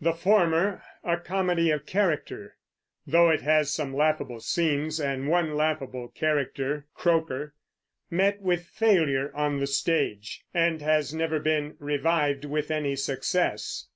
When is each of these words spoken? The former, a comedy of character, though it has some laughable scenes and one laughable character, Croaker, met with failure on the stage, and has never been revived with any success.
The 0.00 0.14
former, 0.14 0.82
a 1.04 1.18
comedy 1.18 1.70
of 1.70 1.84
character, 1.84 2.56
though 3.06 3.28
it 3.28 3.42
has 3.42 3.70
some 3.70 3.92
laughable 3.94 4.40
scenes 4.40 4.98
and 4.98 5.28
one 5.28 5.56
laughable 5.58 6.08
character, 6.08 6.86
Croaker, 6.94 7.52
met 8.10 8.40
with 8.40 8.64
failure 8.64 9.30
on 9.36 9.60
the 9.60 9.66
stage, 9.66 10.42
and 10.54 10.80
has 10.80 11.12
never 11.12 11.38
been 11.38 11.76
revived 11.78 12.46
with 12.46 12.70
any 12.70 12.96
success. 12.96 13.88